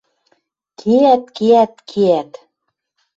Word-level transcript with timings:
Кеӓт, 0.79 1.23
кеӓт, 1.37 1.73
кеӓт 1.89 2.31